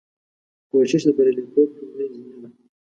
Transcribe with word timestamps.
کوشش 0.69 1.01
د 1.05 1.09
بریالیتوب 1.17 1.69
لومړۍ 1.79 2.07
زینه 2.13 2.37
ده. 2.41 2.49